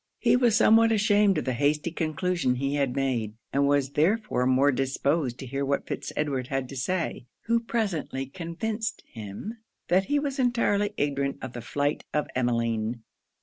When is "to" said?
5.37-5.45, 6.69-6.75